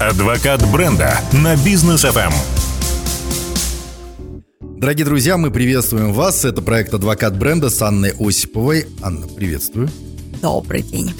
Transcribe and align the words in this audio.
Адвокат 0.00 0.60
бренда 0.72 1.20
на 1.32 1.54
бизнес 1.56 2.04
FM. 2.04 2.32
Дорогие 4.60 5.04
друзья, 5.04 5.36
мы 5.36 5.52
приветствуем 5.52 6.12
вас. 6.12 6.44
Это 6.44 6.62
проект 6.62 6.92
«Адвокат 6.92 7.38
бренда» 7.38 7.70
с 7.70 7.80
Анной 7.80 8.12
Осиповой. 8.18 8.86
Анна, 9.02 9.28
приветствую. 9.28 9.88
Добрый 10.42 10.82
день. 10.82 11.14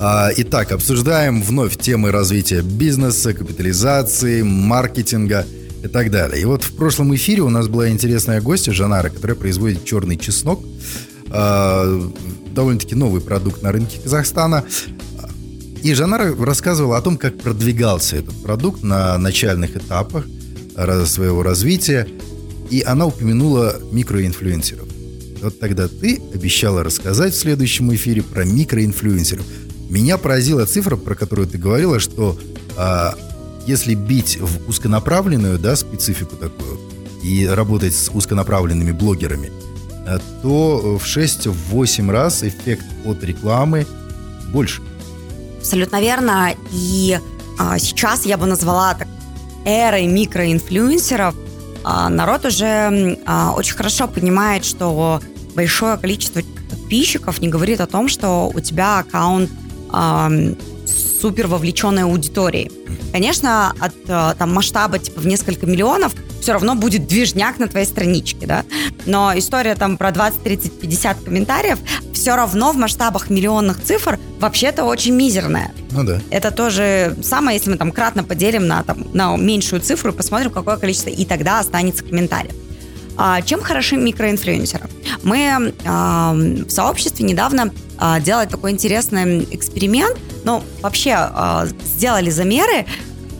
А, 0.00 0.30
итак, 0.36 0.72
обсуждаем 0.72 1.40
вновь 1.40 1.76
темы 1.76 2.10
развития 2.10 2.62
бизнеса, 2.62 3.32
капитализации, 3.32 4.42
маркетинга 4.42 5.46
и 5.84 5.86
так 5.86 6.10
далее. 6.10 6.42
И 6.42 6.44
вот 6.46 6.64
в 6.64 6.74
прошлом 6.74 7.14
эфире 7.14 7.42
у 7.42 7.48
нас 7.48 7.68
была 7.68 7.88
интересная 7.90 8.40
гостья 8.40 8.72
Жанара, 8.72 9.08
которая 9.08 9.36
производит 9.36 9.84
черный 9.84 10.16
чеснок. 10.16 10.64
А, 11.30 12.10
довольно-таки 12.50 12.96
новый 12.96 13.20
продукт 13.20 13.62
на 13.62 13.70
рынке 13.70 14.00
Казахстана. 14.02 14.64
И 15.86 15.94
Жанара 15.94 16.34
рассказывала 16.34 16.98
о 16.98 17.00
том, 17.00 17.16
как 17.16 17.38
продвигался 17.38 18.16
этот 18.16 18.34
продукт 18.42 18.82
на 18.82 19.16
начальных 19.18 19.76
этапах 19.76 20.26
своего 21.04 21.44
развития. 21.44 22.08
И 22.70 22.82
она 22.82 23.06
упомянула 23.06 23.76
микроинфлюенсеров. 23.92 24.88
Вот 25.40 25.60
тогда 25.60 25.86
ты 25.86 26.20
обещала 26.34 26.82
рассказать 26.82 27.34
в 27.34 27.38
следующем 27.38 27.94
эфире 27.94 28.24
про 28.24 28.44
микроинфлюенсеров. 28.44 29.46
Меня 29.88 30.18
поразила 30.18 30.66
цифра, 30.66 30.96
про 30.96 31.14
которую 31.14 31.46
ты 31.46 31.56
говорила, 31.56 32.00
что 32.00 32.36
а, 32.76 33.14
если 33.68 33.94
бить 33.94 34.38
в 34.40 34.68
узконаправленную 34.68 35.56
да, 35.60 35.76
специфику 35.76 36.34
такую 36.34 36.80
и 37.22 37.46
работать 37.46 37.94
с 37.94 38.10
узконаправленными 38.12 38.90
блогерами, 38.90 39.52
а, 40.04 40.18
то 40.42 40.98
в 40.98 41.04
6-8 41.04 42.10
раз 42.10 42.42
эффект 42.42 42.86
от 43.04 43.22
рекламы 43.22 43.86
больше. 44.48 44.82
Абсолютно 45.66 46.00
верно. 46.00 46.54
И 46.70 47.18
а, 47.58 47.76
сейчас 47.80 48.24
я 48.24 48.38
бы 48.38 48.46
назвала 48.46 48.94
так 48.94 49.08
эрой 49.64 50.06
микроинфлюенсеров. 50.06 51.34
А, 51.82 52.08
народ 52.08 52.44
уже 52.44 53.18
а, 53.26 53.50
очень 53.50 53.74
хорошо 53.74 54.06
понимает, 54.06 54.64
что 54.64 55.20
большое 55.56 55.96
количество 55.96 56.40
подписчиков 56.70 57.40
не 57.40 57.48
говорит 57.48 57.80
о 57.80 57.88
том, 57.88 58.08
что 58.08 58.48
у 58.54 58.60
тебя 58.60 59.00
аккаунт 59.00 59.50
супер 61.20 61.48
вовлеченной 61.48 62.04
аудитории. 62.04 62.70
Конечно, 63.12 63.72
от 63.80 63.94
э, 64.06 64.34
там, 64.38 64.52
масштаба 64.52 64.98
типа 64.98 65.20
в 65.20 65.26
несколько 65.26 65.66
миллионов 65.66 66.12
все 66.40 66.52
равно 66.52 66.74
будет 66.74 67.06
движняк 67.06 67.58
на 67.58 67.68
твоей 67.68 67.86
страничке, 67.86 68.46
да. 68.46 68.64
Но 69.06 69.32
история 69.36 69.74
там 69.74 69.96
про 69.96 70.12
20, 70.12 70.42
30, 70.42 70.80
50 70.80 71.20
комментариев 71.24 71.78
все 72.26 72.34
равно 72.34 72.72
в 72.72 72.76
масштабах 72.76 73.30
миллионных 73.30 73.80
цифр 73.80 74.18
вообще-то 74.40 74.82
очень 74.82 75.14
мизерная. 75.14 75.70
Ну 75.92 76.02
да. 76.02 76.20
Это 76.30 76.50
тоже 76.50 77.16
самое, 77.22 77.56
если 77.56 77.70
мы 77.70 77.76
там 77.76 77.92
кратно 77.92 78.24
поделим 78.24 78.66
на, 78.66 78.82
там, 78.82 79.06
на 79.12 79.36
меньшую 79.36 79.80
цифру 79.80 80.10
и 80.10 80.12
посмотрим, 80.12 80.50
какое 80.50 80.76
количество, 80.76 81.08
и 81.08 81.24
тогда 81.24 81.60
останется 81.60 82.02
комментариев. 82.02 82.52
А, 83.16 83.42
чем 83.42 83.62
хороши 83.62 83.96
микроинфлюенсеры? 83.96 84.88
Мы 85.22 85.72
а, 85.84 86.32
в 86.34 86.68
сообществе 86.68 87.24
недавно 87.24 87.72
а, 87.96 88.18
делали 88.18 88.48
такой 88.48 88.72
интересный 88.72 89.46
эксперимент. 89.52 90.18
Ну, 90.42 90.64
вообще 90.82 91.12
а, 91.14 91.68
сделали 91.84 92.30
замеры 92.30 92.86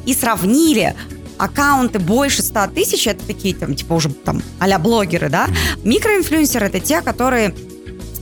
и 0.05 0.15
сравнили 0.15 0.95
аккаунты 1.39 1.99
больше 1.99 2.41
100 2.41 2.69
тысяч, 2.69 3.09
это 3.09 3.27
такие 3.27 3.53
там, 3.53 3.75
типа 3.75 3.95
уже 3.95 4.11
там 4.11 4.43
а 4.61 4.79
блогеры, 4.79 5.29
да. 5.29 5.49
Микроинфлюенсеры 5.83 6.67
это 6.67 6.79
те, 6.79 7.03
которые 7.03 7.53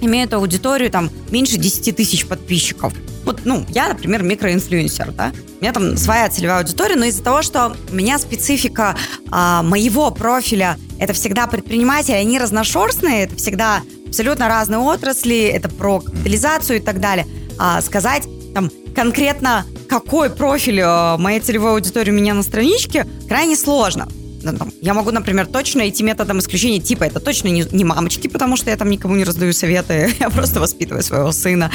имеют 0.06 0.32
аудиторию 0.34 0.90
там 0.90 1.10
меньше 1.30 1.56
10 1.56 1.96
тысяч 1.96 2.26
подписчиков. 2.26 2.92
Вот, 3.24 3.40
ну, 3.44 3.64
я, 3.70 3.88
например, 3.88 4.22
микроинфлюенсер, 4.22 5.12
да, 5.12 5.32
у 5.58 5.62
меня 5.62 5.72
там 5.72 5.96
своя 5.96 6.28
целевая 6.28 6.58
аудитория, 6.58 6.96
но 6.96 7.06
из-за 7.06 7.22
того, 7.22 7.42
что 7.42 7.74
у 7.90 7.94
меня 7.94 8.18
специфика 8.18 8.96
а, 9.30 9.62
моего 9.62 10.10
профиля, 10.10 10.78
это 10.98 11.14
всегда 11.14 11.46
предприниматели, 11.46 12.14
они 12.14 12.38
разношерстные, 12.38 13.24
это 13.24 13.36
всегда 13.36 13.82
абсолютно 14.06 14.48
разные 14.48 14.78
отрасли, 14.78 15.46
это 15.46 15.68
про 15.68 16.00
капитализацию 16.00 16.78
и 16.78 16.80
так 16.80 17.00
далее. 17.00 17.26
А 17.58 17.80
сказать 17.80 18.24
там 18.54 18.70
конкретно, 18.94 19.64
какой 19.88 20.30
профиль 20.30 20.80
а, 20.82 21.16
моей 21.16 21.40
целевой 21.40 21.72
аудитории 21.72 22.10
у 22.10 22.14
меня 22.14 22.34
на 22.34 22.42
страничке, 22.42 23.06
крайне 23.26 23.56
сложно. 23.56 24.06
Ну, 24.52 24.68
я 24.80 24.94
могу, 24.94 25.10
например, 25.10 25.46
точно 25.46 25.88
идти 25.88 26.02
методом 26.02 26.38
исключения 26.38 26.80
типа 26.80 27.04
это 27.04 27.20
точно 27.20 27.48
не, 27.48 27.64
не 27.72 27.84
мамочки, 27.84 28.28
потому 28.28 28.56
что 28.56 28.70
я 28.70 28.76
там 28.76 28.90
никому 28.90 29.14
не 29.16 29.24
раздаю 29.24 29.52
советы, 29.52 30.14
я 30.20 30.30
просто 30.30 30.60
воспитываю 30.60 31.02
своего 31.02 31.32
сына. 31.32 31.70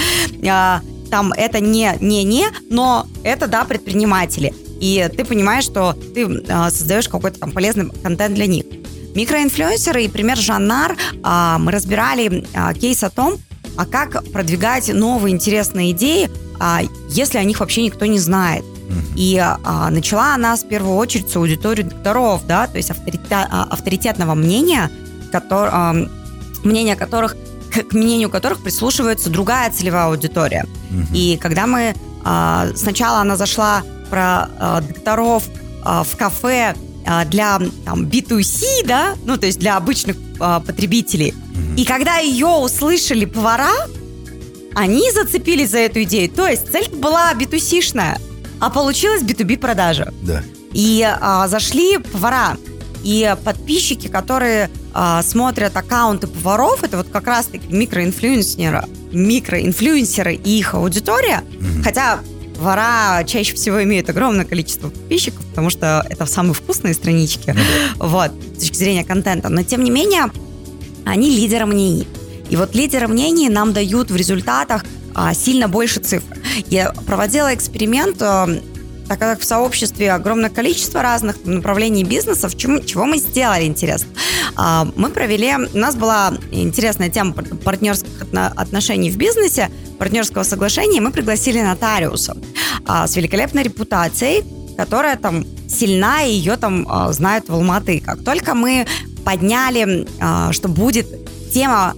А, 0.47 0.81
там 1.09 1.33
это 1.33 1.59
не 1.59 1.91
не-не, 1.99 2.49
но 2.69 3.07
это, 3.23 3.47
да, 3.47 3.65
предприниматели. 3.65 4.53
И 4.79 5.09
ты 5.15 5.25
понимаешь, 5.25 5.65
что 5.65 5.93
ты 6.13 6.43
а, 6.49 6.69
создаешь 6.71 7.09
какой-то 7.09 7.39
там 7.39 7.51
полезный 7.51 7.89
контент 8.03 8.35
для 8.35 8.45
них. 8.45 8.65
Микроинфлюенсеры 9.15 10.05
и 10.05 10.07
пример 10.07 10.37
Жаннар, 10.37 10.95
а, 11.23 11.57
мы 11.57 11.71
разбирали 11.71 12.45
а, 12.53 12.73
кейс 12.73 13.03
о 13.03 13.09
том, 13.09 13.39
а 13.75 13.85
как 13.85 14.23
продвигать 14.31 14.93
новые 14.93 15.33
интересные 15.33 15.91
идеи, 15.91 16.29
а, 16.59 16.81
если 17.09 17.37
о 17.37 17.43
них 17.43 17.59
вообще 17.59 17.83
никто 17.83 18.05
не 18.05 18.19
знает. 18.19 18.63
И 19.15 19.37
а, 19.37 19.89
начала 19.89 20.35
она 20.35 20.57
с 20.57 20.63
первую 20.63 20.95
очередь 20.95 21.29
с 21.29 21.35
аудитории 21.35 21.83
докторов, 21.83 22.45
да, 22.47 22.67
то 22.67 22.77
есть 22.77 22.89
авторитет, 22.89 23.27
а, 23.31 23.67
авторитетного 23.69 24.33
мнения, 24.33 24.89
который, 25.31 25.69
а, 25.71 25.95
мнения 26.63 26.95
которых 26.95 27.35
к 27.69 27.93
мнению 27.93 28.29
которых 28.29 28.63
прислушивается 28.63 29.29
другая 29.29 29.71
целевая 29.71 30.05
аудитория. 30.05 30.65
Угу. 30.89 31.13
И 31.13 31.37
когда 31.37 31.67
мы 31.67 31.93
а, 32.23 32.67
сначала 32.75 33.19
она 33.19 33.35
зашла 33.35 33.83
про 34.09 34.49
а, 34.59 34.81
докторов 34.81 35.43
а, 35.83 36.03
в 36.03 36.15
кафе 36.17 36.75
а, 37.05 37.25
для 37.25 37.59
там, 37.85 38.05
B2C, 38.05 38.85
да, 38.85 39.15
ну 39.25 39.37
то 39.37 39.45
есть 39.45 39.59
для 39.59 39.77
обычных 39.77 40.17
а, 40.39 40.59
потребителей. 40.59 41.33
Угу. 41.33 41.81
И 41.81 41.85
когда 41.85 42.17
ее 42.17 42.47
услышали 42.47 43.25
повара, 43.25 43.71
они 44.75 45.11
зацепились 45.11 45.71
за 45.71 45.79
эту 45.79 46.03
идею. 46.03 46.29
То 46.29 46.47
есть 46.47 46.71
цель 46.71 46.89
была 46.89 47.33
B2C-шная, 47.33 48.19
а 48.59 48.69
получилась 48.69 49.23
B2B 49.23 49.57
продажа. 49.57 50.13
Да. 50.21 50.43
И 50.73 51.03
а, 51.03 51.47
зашли 51.47 51.97
повара. 51.97 52.57
И 53.03 53.33
подписчики, 53.45 54.07
которые 54.07 54.69
а, 54.93 55.23
смотрят 55.23 55.75
аккаунты 55.75 56.27
поваров, 56.27 56.83
это 56.83 56.97
вот 56.97 57.07
как 57.09 57.27
раз-таки 57.27 57.65
микроинфлюенсеры, 57.73 58.83
микроинфлюенсеры 59.13 60.35
и 60.35 60.59
их 60.59 60.73
аудитория. 60.73 61.43
Mm-hmm. 61.47 61.83
Хотя 61.83 62.19
повара 62.57 63.23
чаще 63.23 63.55
всего 63.55 63.81
имеют 63.83 64.09
огромное 64.09 64.43
количество 64.43 64.89
подписчиков, 64.89 65.45
потому 65.45 65.69
что 65.69 66.05
это 66.09 66.25
самые 66.25 66.53
вкусные 66.53 66.93
странички, 66.93 67.49
mm-hmm. 67.49 68.07
вот, 68.07 68.31
с 68.57 68.59
точки 68.59 68.75
зрения 68.75 69.05
контента. 69.05 69.47
Но, 69.47 69.63
тем 69.63 69.81
не 69.83 69.91
менее, 69.91 70.29
они 71.05 71.29
лидеры 71.29 71.65
мнений. 71.65 72.07
И 72.49 72.57
вот 72.57 72.75
лидеры 72.75 73.07
мнений 73.07 73.47
нам 73.47 73.71
дают 73.71 74.11
в 74.11 74.15
результатах 74.15 74.83
а, 75.19 75.33
сильно 75.33 75.67
больше 75.67 75.99
цифр. 75.99 76.37
Я 76.67 76.93
проводила 77.05 77.53
эксперимент 77.53 78.21
а, 78.21 78.47
так 79.09 79.19
как 79.19 79.41
в 79.41 79.43
сообществе 79.43 80.13
огромное 80.13 80.49
количество 80.49 81.01
разных 81.01 81.43
направлений 81.43 82.05
бизнеса, 82.05 82.47
в 82.47 82.55
чем, 82.55 82.85
чего 82.85 83.05
мы 83.05 83.17
сделали 83.17 83.65
интересно? 83.65 84.07
А, 84.55 84.87
мы 84.95 85.09
провели, 85.09 85.55
у 85.73 85.77
нас 85.77 85.95
была 85.95 86.37
интересная 86.51 87.09
тема 87.09 87.33
партнерских 87.33 88.09
отношений 88.31 89.11
в 89.11 89.17
бизнесе, 89.17 89.69
партнерского 89.97 90.43
соглашения, 90.43 91.01
мы 91.01 91.11
пригласили 91.11 91.59
нотариуса 91.59 92.37
с 92.87 93.13
великолепной 93.17 93.63
репутацией, 93.63 94.45
которая 94.77 95.17
там 95.17 95.45
сильна, 95.67 96.23
и 96.23 96.31
ее 96.31 96.55
там 96.55 96.87
знают 97.11 97.49
в 97.49 97.53
Алматы. 97.53 97.99
Как 97.99 98.23
только 98.23 98.55
мы 98.55 98.87
подняли, 99.25 100.07
что 100.53 100.69
будет 100.69 101.07
тема 101.51 101.95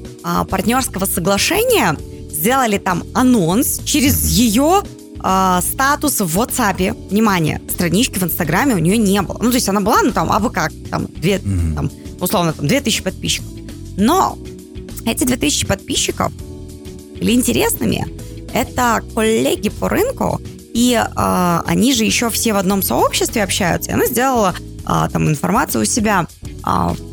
партнерского 0.50 1.06
соглашения, 1.06 1.96
сделали 2.42 2.80
там 2.80 3.04
анонс 3.14 3.82
через 3.86 4.28
ее 4.30 4.82
э, 5.24 5.60
статус 5.62 6.20
в 6.22 6.40
WhatsApp. 6.40 7.10
Внимание, 7.10 7.62
странички 7.70 8.18
в 8.18 8.24
Инстаграме 8.24 8.74
у 8.74 8.80
нее 8.80 8.98
не 8.98 9.22
было. 9.22 9.38
Ну, 9.40 9.50
то 9.52 9.56
есть 9.56 9.70
она 9.70 9.80
была, 9.80 10.02
ну, 10.02 10.12
там, 10.12 10.32
а 10.32 10.40
вы 10.40 10.50
как, 10.50 10.72
там, 10.90 11.06
две, 11.06 11.36
mm-hmm. 11.36 11.76
там, 11.76 11.92
условно, 12.20 12.54
там, 12.54 12.68
2000 12.68 13.04
подписчиков. 13.04 13.48
Но 13.96 14.40
эти 15.06 15.24
2000 15.24 15.68
подписчиков 15.68 16.32
были 17.20 17.34
интересными. 17.34 18.08
Это 18.54 19.04
коллеги 19.14 19.70
по 19.70 19.88
рынку, 19.88 20.42
и 20.74 20.94
э, 20.94 21.62
они 21.66 21.94
же 21.94 22.06
еще 22.06 22.32
все 22.32 22.54
в 22.54 22.58
одном 22.58 22.82
сообществе 22.82 23.44
общаются. 23.44 23.92
И 23.92 23.94
она 23.94 24.08
сделала 24.08 24.56
э, 24.58 25.10
там 25.14 25.30
информацию 25.30 25.84
у 25.84 25.86
себя 25.86 26.26
э, 26.44 26.60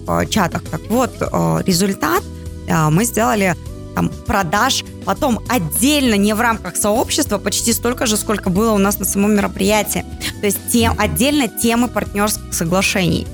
в 0.07 0.27
чатах. 0.31 0.63
Так 0.71 0.81
вот, 0.89 1.11
э, 1.21 1.63
результат 1.67 2.23
э, 2.67 2.89
мы 2.89 3.05
сделали 3.05 3.55
там, 3.95 4.11
продаж, 4.27 4.85
потом 5.09 5.41
отдельно, 5.49 6.19
не 6.19 6.35
в 6.35 6.41
рамках 6.43 6.77
сообщества, 6.77 7.39
почти 7.39 7.73
столько 7.73 8.05
же, 8.05 8.19
сколько 8.19 8.51
было 8.51 8.73
у 8.73 8.79
нас 8.79 8.99
на 8.99 9.07
самом 9.07 9.35
мероприятии. 9.35 10.05
То 10.41 10.47
есть 10.47 10.59
тем, 10.71 10.95
отдельно 10.99 11.49
темы 11.49 11.89
партнерских 11.89 12.53
соглашений. 12.53 13.27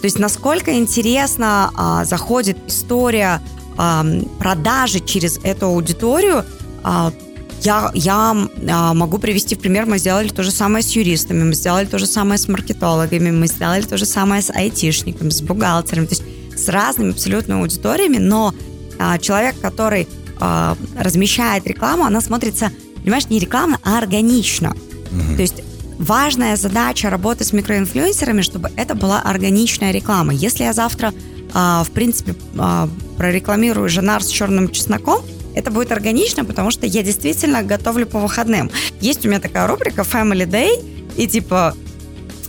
То 0.00 0.06
есть 0.06 0.18
насколько 0.18 0.76
интересно 0.76 1.70
а, 1.76 2.04
заходит 2.04 2.58
история 2.66 3.40
а, 3.78 4.04
продажи 4.40 4.98
через 4.98 5.38
эту 5.44 5.66
аудиторию, 5.66 6.44
а, 6.82 7.12
я, 7.60 7.92
я 7.94 8.36
а, 8.68 8.92
могу 8.92 9.18
привести 9.18 9.54
в 9.54 9.60
пример, 9.60 9.86
мы 9.86 9.98
сделали 9.98 10.26
то 10.26 10.42
же 10.42 10.50
самое 10.50 10.82
с 10.82 10.90
юристами, 10.90 11.44
мы 11.44 11.54
сделали 11.54 11.86
то 11.86 12.00
же 12.00 12.06
самое 12.06 12.36
с 12.36 12.48
маркетологами, 12.48 13.30
мы 13.30 13.46
сделали 13.46 13.82
то 13.82 13.96
же 13.96 14.06
самое 14.06 14.42
с 14.42 14.50
айтишниками, 14.50 15.30
с 15.30 15.40
бухгалтерами, 15.40 16.06
то 16.06 16.16
есть 16.16 16.24
с 16.56 16.68
разными 16.68 17.12
абсолютно 17.12 17.60
аудиториями, 17.60 18.18
но 18.18 18.52
а, 18.98 19.18
человек, 19.18 19.54
который 19.60 20.08
а, 20.44 20.76
размещает 20.98 21.68
рекламу, 21.68 22.04
она 22.04 22.20
смотрится, 22.20 22.72
понимаешь, 23.04 23.28
не 23.28 23.38
рекламно, 23.38 23.78
а 23.84 23.98
органично. 23.98 24.70
Угу. 24.70 25.36
То 25.36 25.42
есть 25.42 25.62
важная 26.00 26.56
задача 26.56 27.10
работы 27.10 27.44
с 27.44 27.52
микроинфлюенсерами, 27.52 28.42
чтобы 28.42 28.72
это 28.74 28.96
была 28.96 29.22
органичная 29.22 29.92
реклама. 29.92 30.34
Если 30.34 30.64
я 30.64 30.72
завтра, 30.72 31.14
а, 31.54 31.84
в 31.84 31.92
принципе, 31.92 32.34
а, 32.58 32.88
прорекламирую 33.18 33.88
Женар 33.88 34.24
с 34.24 34.28
черным 34.30 34.68
чесноком, 34.70 35.22
это 35.54 35.70
будет 35.70 35.92
органично, 35.92 36.44
потому 36.44 36.72
что 36.72 36.86
я 36.86 37.04
действительно 37.04 37.62
готовлю 37.62 38.06
по 38.06 38.18
выходным. 38.18 38.68
Есть 39.00 39.24
у 39.24 39.28
меня 39.28 39.38
такая 39.38 39.68
рубрика 39.68 40.02
Family 40.02 40.48
Day, 40.48 40.84
и 41.16 41.28
типа 41.28 41.76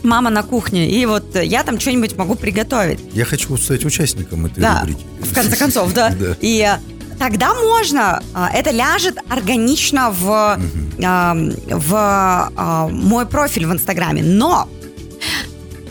мама 0.02 0.32
на 0.32 0.42
кухне, 0.42 0.90
и 0.90 1.06
вот 1.06 1.36
я 1.36 1.64
там 1.64 1.80
что-нибудь 1.80 2.18
могу 2.18 2.34
приготовить. 2.34 3.00
Я 3.14 3.26
хочу 3.26 3.56
стать 3.58 3.86
участником 3.86 4.48
этой 4.48 4.62
да, 4.62 4.80
рубрики. 4.82 5.06
в 5.20 5.34
конце 5.34 5.56
концов, 5.56 5.94
да. 5.96 6.16
И 6.42 6.68
тогда 7.24 7.54
можно, 7.54 8.22
а, 8.34 8.50
это 8.54 8.72
ляжет 8.72 9.18
органично 9.30 10.12
в, 10.12 10.60
в 11.70 12.52
мой 12.92 13.26
профиль 13.26 13.66
в 13.66 13.72
Инстаграме. 13.72 14.22
Но 14.22 14.68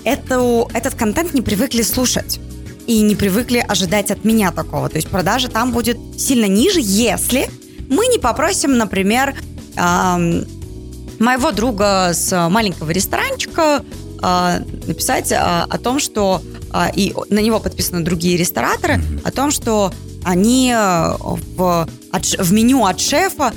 эту, 0.04 0.68
этот 0.74 0.94
контент 0.94 1.32
не 1.32 1.40
привыкли 1.40 1.80
слушать 1.80 2.38
и 2.86 3.00
не 3.00 3.16
привыкли 3.16 3.64
ожидать 3.66 4.10
от 4.10 4.26
меня 4.26 4.52
такого. 4.52 4.90
То 4.90 4.96
есть 4.96 5.08
продажа 5.08 5.48
там 5.48 5.72
будет 5.72 5.96
сильно 6.18 6.44
ниже, 6.44 6.80
если 6.82 7.48
мы 7.88 8.08
не 8.08 8.18
попросим, 8.18 8.76
например, 8.76 9.34
э, 9.74 10.44
моего 11.18 11.50
друга 11.52 12.10
с 12.12 12.48
маленького 12.50 12.90
ресторанчика 12.90 13.82
э, 14.22 14.58
написать 14.86 15.32
э, 15.32 15.36
о 15.36 15.78
том, 15.78 15.98
что 15.98 16.42
э, 16.74 16.90
и 16.94 17.14
на 17.30 17.38
него 17.38 17.58
подписаны 17.58 18.04
другие 18.04 18.36
рестораторы, 18.36 19.00
о 19.24 19.30
том, 19.30 19.50
что 19.50 19.94
они 20.24 20.72
в, 20.74 21.88
в 22.38 22.52
меню 22.52 22.84
от 22.84 23.00
шефа 23.00 23.52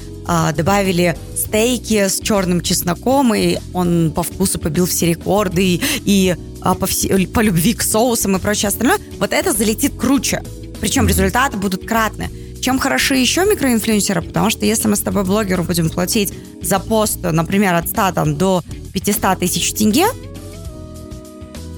добавили 0.55 1.15
стейки 1.37 2.07
с 2.07 2.19
черным 2.19 2.61
чесноком, 2.61 3.35
и 3.35 3.57
он 3.73 4.11
по 4.15 4.23
вкусу 4.23 4.57
побил 4.57 4.87
все 4.87 5.05
рекорды, 5.05 5.63
и, 5.63 5.81
и 6.03 6.35
а, 6.61 6.73
по, 6.73 6.87
все, 6.87 7.27
по 7.27 7.41
любви 7.41 7.75
к 7.75 7.83
соусам 7.83 8.35
и 8.35 8.39
прочее 8.39 8.69
остальное, 8.69 8.97
вот 9.19 9.33
это 9.33 9.53
залетит 9.53 9.95
круче. 9.95 10.41
Причем 10.81 11.07
результаты 11.07 11.57
будут 11.57 11.85
кратны. 11.85 12.31
Чем 12.59 12.79
хороши 12.79 13.15
еще 13.15 13.45
микроинфлюенсеры? 13.45 14.23
Потому 14.23 14.49
что 14.49 14.65
если 14.65 14.87
мы 14.87 14.95
с 14.95 15.01
тобой 15.01 15.23
блогеру 15.23 15.63
будем 15.63 15.91
платить 15.91 16.33
за 16.63 16.79
пост, 16.79 17.19
например, 17.21 17.75
от 17.75 17.87
100 17.89 18.11
там, 18.13 18.35
до 18.35 18.63
500 18.93 19.39
тысяч 19.39 19.73
тенге, 19.73 20.07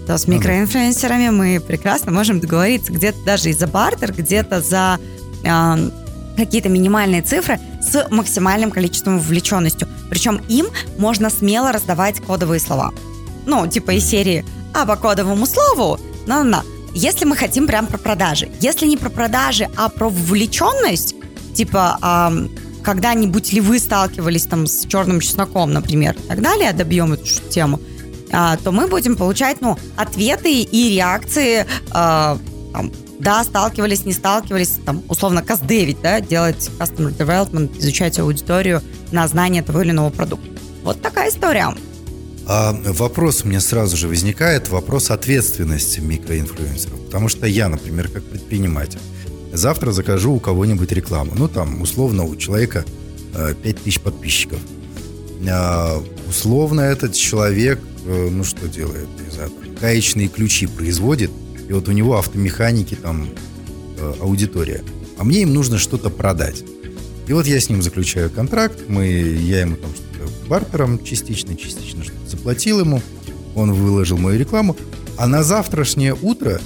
то 0.07 0.17
с 0.17 0.25
микроинфлюенсерами 0.25 1.29
мы 1.29 1.59
прекрасно 1.59 2.13
можем 2.13 2.39
договориться 2.39 2.93
где-то 2.93 3.17
даже 3.25 3.49
и 3.49 3.53
за 3.53 3.67
бартер, 3.67 4.13
где-то 4.13 4.61
за 4.61 4.99
э, 5.43 5.89
какие-то 6.37 6.69
минимальные 6.69 7.21
цифры 7.21 7.59
с 7.81 8.07
максимальным 8.09 8.71
количеством 8.71 9.19
вовлеченностью. 9.19 9.87
Причем 10.09 10.41
им 10.47 10.67
можно 10.97 11.29
смело 11.29 11.73
раздавать 11.73 12.21
кодовые 12.21 12.61
слова. 12.61 12.93
Ну, 13.45 13.67
типа 13.67 13.91
из 13.91 14.05
серии 14.05 14.45
а 14.73 14.85
по 14.85 14.95
кодовому 14.95 15.45
слову, 15.45 15.99
на-на-на. 16.25 16.63
Если 16.93 17.25
мы 17.25 17.35
хотим 17.35 17.67
прям 17.67 17.87
про 17.87 17.97
продажи. 17.97 18.49
Если 18.61 18.85
не 18.85 18.95
про 18.95 19.09
продажи, 19.09 19.67
а 19.75 19.89
про 19.89 20.09
вовлеченность, 20.09 21.15
типа, 21.53 21.97
а, 22.01 22.31
когда-нибудь 22.83 23.51
ли 23.53 23.59
вы 23.59 23.79
сталкивались 23.79 24.45
там 24.45 24.67
с 24.67 24.85
черным 24.85 25.19
чесноком, 25.19 25.73
например, 25.73 26.15
и 26.15 26.27
так 26.27 26.41
далее, 26.41 26.71
добьем 26.73 27.13
эту 27.13 27.25
тему, 27.49 27.79
то 28.29 28.71
мы 28.71 28.87
будем 28.87 29.15
получать, 29.15 29.61
ну, 29.61 29.77
ответы 29.95 30.61
и 30.61 30.95
реакции, 30.95 31.65
а, 31.91 32.37
там, 32.73 32.91
да, 33.19 33.43
сталкивались, 33.43 34.05
не 34.05 34.13
сталкивались, 34.13 34.73
там, 34.85 35.03
условно, 35.07 35.41
каздевить, 35.41 36.01
да, 36.01 36.19
делать 36.19 36.69
customer 36.79 37.15
development, 37.15 37.79
изучать 37.79 38.19
аудиторию 38.19 38.81
на 39.11 39.27
знание 39.27 39.63
того 39.63 39.81
или 39.81 39.91
иного 39.91 40.09
продукта. 40.09 40.49
Вот 40.83 41.01
такая 41.01 41.29
история. 41.29 41.73
А 42.49 42.73
вопрос 42.73 43.43
у 43.43 43.47
меня 43.47 43.59
сразу 43.59 43.97
же 43.97 44.07
возникает, 44.07 44.69
вопрос 44.69 45.11
ответственности 45.11 45.99
микроинфлюенсеров. 45.99 46.99
Потому 47.05 47.27
что 47.27 47.45
я, 47.45 47.67
например, 47.67 48.07
как 48.07 48.23
предприниматель, 48.23 48.99
завтра 49.51 49.91
закажу 49.91 50.33
у 50.33 50.39
кого-нибудь 50.39 50.91
рекламу. 50.91 51.33
Ну, 51.35 51.49
там, 51.49 51.81
условно, 51.81 52.23
у 52.23 52.35
человека 52.37 52.85
5000 53.63 53.97
э, 53.97 53.99
подписчиков. 53.99 54.59
А, 55.49 56.01
условно 56.29 56.81
этот 56.81 57.13
человек, 57.15 57.79
ну, 58.09 58.43
что 58.43 58.67
делает? 58.67 59.07
Не 59.23 59.31
знаю, 59.31 59.51
гаечные 59.79 60.27
ключи 60.27 60.67
производит, 60.67 61.31
и 61.67 61.73
вот 61.73 61.87
у 61.87 61.91
него 61.91 62.17
автомеханики, 62.17 62.95
там, 62.95 63.27
э, 63.97 64.13
аудитория. 64.21 64.83
А 65.17 65.23
мне 65.23 65.41
им 65.41 65.53
нужно 65.53 65.77
что-то 65.77 66.09
продать. 66.09 66.63
И 67.27 67.33
вот 67.33 67.45
я 67.45 67.59
с 67.59 67.69
ним 67.69 67.81
заключаю 67.81 68.29
контракт, 68.29 68.83
мы, 68.87 69.07
я 69.07 69.61
ему 69.61 69.75
там 69.75 69.89
что-то 69.93 70.47
бартером 70.47 71.03
частично, 71.03 71.55
частично 71.57 72.03
что 72.03 72.13
заплатил 72.25 72.79
ему, 72.79 73.01
он 73.55 73.73
выложил 73.73 74.17
мою 74.17 74.39
рекламу, 74.39 74.77
а 75.17 75.27
на 75.27 75.43
завтрашнее 75.43 76.15
утро, 76.15 76.61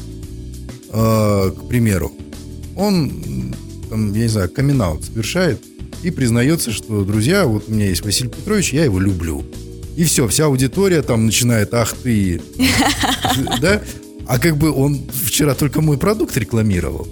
э, 0.89 1.51
к 1.57 1.67
примеру, 1.67 2.11
он, 2.75 3.55
там, 3.89 4.13
я 4.13 4.23
не 4.23 4.27
знаю, 4.27 4.49
камин 4.49 4.83
совершает 5.01 5.63
и 6.03 6.11
признается, 6.11 6.71
что, 6.71 7.03
друзья, 7.03 7.45
вот 7.45 7.65
у 7.67 7.71
меня 7.71 7.87
есть 7.87 8.03
Василий 8.03 8.29
Петрович, 8.29 8.73
я 8.73 8.83
его 8.83 8.99
люблю. 8.99 9.43
И 9.95 10.03
все, 10.03 10.27
вся 10.27 10.45
аудитория 10.45 11.01
там 11.01 11.25
начинает, 11.25 11.73
ах 11.73 11.93
ты, 11.93 12.41
да? 13.61 13.81
А 14.27 14.39
как 14.39 14.57
бы 14.57 14.71
он 14.71 15.01
вчера 15.25 15.55
только 15.55 15.81
мой 15.81 15.97
продукт 15.97 16.37
рекламировал. 16.37 17.07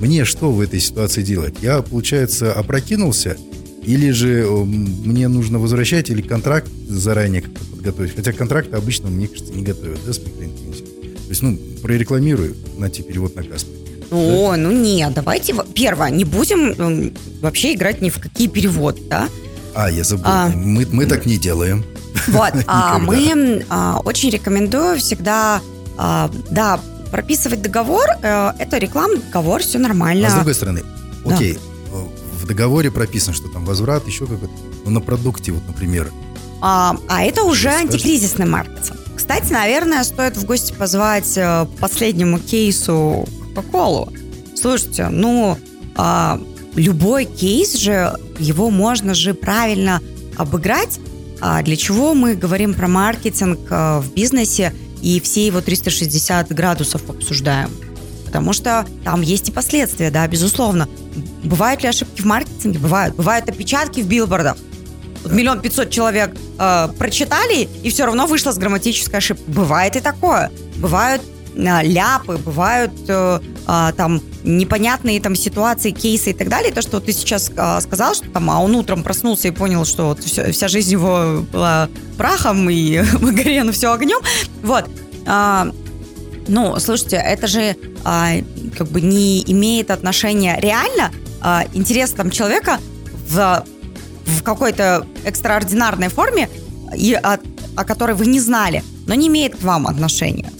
Мне 0.00 0.24
что 0.24 0.50
в 0.50 0.60
этой 0.60 0.80
ситуации 0.80 1.22
делать? 1.22 1.54
Я, 1.62 1.82
получается, 1.82 2.52
опрокинулся, 2.52 3.36
или 3.84 4.10
же 4.10 4.40
э, 4.40 4.64
мне 4.64 5.28
нужно 5.28 5.58
возвращать, 5.58 6.10
или 6.10 6.22
контракт 6.22 6.68
заранее 6.88 7.42
как-то 7.42 7.60
готовить. 7.80 8.16
Хотя 8.16 8.32
контракты 8.32 8.76
обычно, 8.76 9.08
мне 9.08 9.28
кажется, 9.28 9.52
не 9.52 9.62
готовят, 9.62 10.00
да, 10.04 10.12
с 10.12 10.18
микроинтенсивом. 10.18 10.88
То 10.88 11.28
есть, 11.28 11.42
ну, 11.42 11.58
прорекламирую, 11.82 12.56
на 12.76 12.88
перевод 12.90 13.36
на 13.36 13.42
Каспи. 13.44 13.70
О, 14.10 14.50
да? 14.50 14.56
ну 14.56 14.72
нет, 14.72 15.12
давайте, 15.14 15.54
первое, 15.74 16.10
не 16.10 16.24
будем 16.24 16.74
ну, 16.76 17.12
вообще 17.40 17.74
играть 17.74 18.00
ни 18.00 18.10
в 18.10 18.18
какие 18.18 18.48
переводы, 18.48 19.00
да? 19.08 19.28
А, 19.74 19.90
я 19.90 20.04
забыл. 20.04 20.24
А, 20.26 20.48
мы, 20.48 20.86
мы 20.90 21.06
так 21.06 21.26
не 21.26 21.36
делаем. 21.36 21.84
Вот, 22.28 22.52
а, 22.66 22.98
мы 22.98 23.64
а, 23.68 24.00
очень 24.04 24.30
рекомендую 24.30 24.98
всегда, 24.98 25.60
а, 25.96 26.30
да, 26.50 26.80
прописывать 27.10 27.62
договор, 27.62 28.06
а, 28.22 28.54
это 28.58 28.78
рекламный 28.78 29.18
договор, 29.18 29.62
все 29.62 29.78
нормально. 29.78 30.28
А 30.28 30.30
с 30.30 30.34
другой 30.34 30.54
стороны, 30.54 30.82
окей, 31.24 31.58
да. 31.92 31.98
в 32.40 32.46
договоре 32.46 32.90
прописано, 32.90 33.34
что 33.34 33.48
там 33.48 33.64
возврат, 33.64 34.06
еще 34.06 34.26
как-то, 34.26 34.48
ну, 34.84 34.90
на 34.90 35.00
продукте, 35.00 35.52
вот, 35.52 35.62
например, 35.66 36.10
а, 36.66 36.96
а 37.08 37.22
это 37.22 37.42
уже 37.42 37.68
антикризисный 37.68 38.46
маркетинг. 38.46 38.98
Кстати, 39.14 39.52
наверное, 39.52 40.02
стоит 40.02 40.38
в 40.38 40.46
гости 40.46 40.72
позвать 40.72 41.36
э, 41.36 41.66
последнему 41.78 42.38
кейсу 42.38 43.28
Кока-Колу. 43.54 44.10
Слушайте, 44.56 45.08
ну, 45.08 45.58
а, 45.94 46.40
любой 46.74 47.26
кейс 47.26 47.74
же, 47.74 48.14
его 48.38 48.70
можно 48.70 49.12
же 49.12 49.34
правильно 49.34 50.00
обыграть. 50.36 50.98
А 51.46 51.62
для 51.62 51.76
чего 51.76 52.14
мы 52.14 52.36
говорим 52.36 52.72
про 52.72 52.88
маркетинг 52.88 53.58
а, 53.68 54.00
в 54.00 54.14
бизнесе 54.14 54.72
и 55.02 55.20
все 55.20 55.46
его 55.46 55.60
360 55.60 56.48
градусов 56.54 57.02
обсуждаем? 57.10 57.70
Потому 58.24 58.54
что 58.54 58.86
там 59.04 59.20
есть 59.20 59.50
и 59.50 59.52
последствия, 59.52 60.10
да, 60.10 60.26
безусловно. 60.26 60.88
Бывают 61.42 61.82
ли 61.82 61.90
ошибки 61.90 62.22
в 62.22 62.24
маркетинге? 62.24 62.78
Бывают. 62.78 63.14
Бывают 63.14 63.46
опечатки 63.46 64.00
в 64.00 64.06
билбордах 64.06 64.56
миллион 65.30 65.60
пятьсот 65.60 65.90
человек 65.90 66.34
э, 66.58 66.88
прочитали, 66.98 67.68
и 67.82 67.90
все 67.90 68.04
равно 68.04 68.26
вышла 68.26 68.52
с 68.52 68.58
грамматической 68.58 69.18
ошибкой. 69.18 69.44
Бывает 69.54 69.96
и 69.96 70.00
такое. 70.00 70.50
Бывают 70.76 71.22
э, 71.56 71.82
ляпы, 71.82 72.36
бывают 72.36 72.92
э, 73.08 73.40
э, 73.66 73.92
там 73.96 74.20
непонятные 74.44 75.20
там 75.20 75.34
ситуации, 75.34 75.90
кейсы 75.90 76.30
и 76.30 76.34
так 76.34 76.48
далее. 76.48 76.72
То, 76.72 76.82
что 76.82 77.00
ты 77.00 77.12
сейчас 77.12 77.50
э, 77.56 77.80
сказал, 77.80 78.14
что 78.14 78.28
там, 78.30 78.50
а 78.50 78.60
он 78.60 78.74
утром 78.74 79.02
проснулся 79.02 79.48
и 79.48 79.50
понял, 79.50 79.84
что 79.84 80.08
вот 80.08 80.22
все, 80.22 80.52
вся 80.52 80.68
жизнь 80.68 80.92
его 80.92 81.44
была 81.50 81.88
прахом 82.16 82.68
и 82.70 82.98
горено 83.20 83.72
все 83.72 83.92
огнем. 83.92 84.20
Вот. 84.62 84.88
Э, 85.26 85.70
ну, 86.46 86.78
слушайте, 86.78 87.16
это 87.16 87.46
же 87.46 87.60
э, 87.60 88.42
как 88.76 88.88
бы 88.88 89.00
не 89.00 89.42
имеет 89.50 89.90
отношения 89.90 90.58
реально. 90.60 91.10
Э, 91.42 91.62
интерес 91.72 92.10
там 92.10 92.30
человека 92.30 92.78
в 93.28 93.64
в 94.24 94.42
какой-то 94.42 95.06
экстраординарной 95.24 96.08
форме, 96.08 96.48
и 96.96 97.14
о, 97.14 97.38
о 97.76 97.84
которой 97.84 98.14
вы 98.14 98.26
не 98.26 98.40
знали, 98.40 98.82
но 99.06 99.14
не 99.14 99.28
имеет 99.28 99.56
к 99.56 99.62
вам 99.62 99.86
отношения. 99.86 100.50